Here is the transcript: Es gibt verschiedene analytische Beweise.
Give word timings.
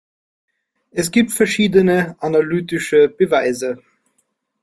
Es 0.89 1.11
gibt 1.11 1.31
verschiedene 1.31 2.15
analytische 2.19 3.07
Beweise. 3.07 3.83